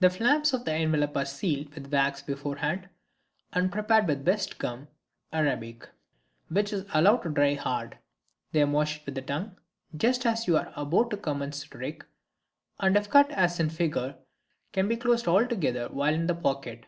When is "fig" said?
13.70-13.96